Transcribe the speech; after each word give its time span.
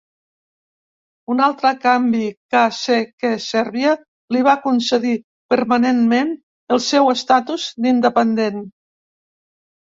Un 1.33 1.41
altre 1.47 1.73
canvi 1.83 2.21
ca 2.55 2.61
se 2.77 2.97
que 3.23 3.31
Serbia 3.47 3.91
li 4.37 4.41
va 4.47 4.55
concedir 4.63 5.13
permanentment 5.55 6.33
el 6.79 6.83
seu 6.87 7.13
estatus 7.15 7.69
d'independent. 7.85 8.59